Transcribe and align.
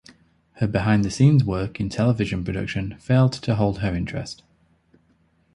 Her 0.53 0.65
behind-the-scenes 0.65 1.43
work 1.43 1.79
in 1.79 1.87
television 1.87 2.43
production 2.43 2.97
failed 2.97 3.33
to 3.33 3.53
hold 3.53 3.81
her 3.81 3.93
interest. 3.93 4.41